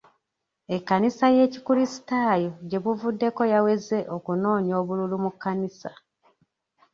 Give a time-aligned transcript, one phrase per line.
[0.75, 5.91] Ekkanisa y'ekrisitaayo gye buvuddeko yaweze okunoonya obululu mu kkanisa.